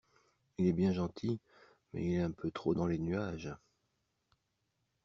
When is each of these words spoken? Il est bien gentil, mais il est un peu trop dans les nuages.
Il 0.57 0.65
est 0.65 0.73
bien 0.73 0.93
gentil, 0.93 1.39
mais 1.93 2.03
il 2.03 2.13
est 2.15 2.21
un 2.23 2.31
peu 2.31 2.49
trop 2.49 2.73
dans 2.73 2.87
les 2.87 2.97
nuages. 2.97 3.53